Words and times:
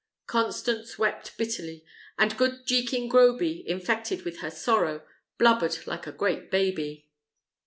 Constance 0.25 0.97
wept 0.97 1.37
bitterly, 1.37 1.85
and 2.17 2.35
good 2.35 2.65
Jekin 2.65 3.07
Groby, 3.07 3.63
infected 3.69 4.23
with 4.25 4.39
her 4.39 4.49
sorrow, 4.49 5.03
blubbered 5.37 5.85
like 5.85 6.07
a 6.07 6.11
great 6.11 6.49
baby. 6.49 7.07